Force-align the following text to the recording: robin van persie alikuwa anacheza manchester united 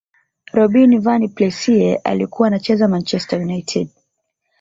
robin 0.53 0.99
van 1.01 1.27
persie 1.29 1.97
alikuwa 2.03 2.47
anacheza 2.47 2.87
manchester 2.87 3.41
united 3.41 3.87